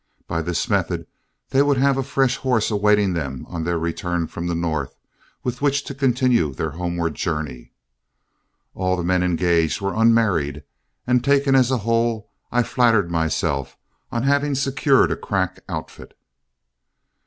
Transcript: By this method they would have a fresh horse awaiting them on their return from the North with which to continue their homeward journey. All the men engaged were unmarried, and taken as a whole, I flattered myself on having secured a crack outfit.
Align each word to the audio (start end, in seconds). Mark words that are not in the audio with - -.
By 0.27 0.41
this 0.41 0.67
method 0.67 1.05
they 1.51 1.61
would 1.61 1.77
have 1.77 1.95
a 1.95 2.01
fresh 2.01 2.37
horse 2.37 2.71
awaiting 2.71 3.13
them 3.13 3.45
on 3.47 3.63
their 3.65 3.77
return 3.77 4.25
from 4.25 4.47
the 4.47 4.55
North 4.55 4.95
with 5.43 5.61
which 5.61 5.83
to 5.83 5.93
continue 5.93 6.51
their 6.51 6.71
homeward 6.71 7.13
journey. 7.13 7.71
All 8.73 8.97
the 8.97 9.03
men 9.03 9.21
engaged 9.21 9.79
were 9.79 9.93
unmarried, 9.93 10.63
and 11.05 11.23
taken 11.23 11.53
as 11.53 11.69
a 11.69 11.77
whole, 11.77 12.31
I 12.51 12.63
flattered 12.63 13.11
myself 13.11 13.77
on 14.11 14.23
having 14.23 14.55
secured 14.55 15.11
a 15.11 15.15
crack 15.15 15.59
outfit. 15.69 16.17